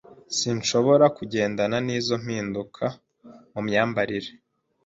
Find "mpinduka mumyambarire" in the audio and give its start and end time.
2.23-4.31